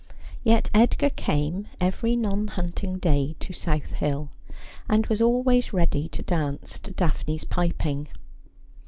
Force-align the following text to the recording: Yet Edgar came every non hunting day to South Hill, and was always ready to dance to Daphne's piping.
Yet 0.43 0.71
Edgar 0.73 1.11
came 1.11 1.67
every 1.79 2.15
non 2.15 2.47
hunting 2.47 2.97
day 2.97 3.35
to 3.39 3.53
South 3.53 3.91
Hill, 3.91 4.31
and 4.89 5.05
was 5.05 5.21
always 5.21 5.73
ready 5.73 6.09
to 6.09 6.23
dance 6.23 6.79
to 6.79 6.91
Daphne's 6.91 7.43
piping. 7.43 8.07